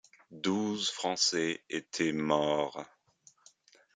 [0.31, 2.83] Douze Français étaient morts.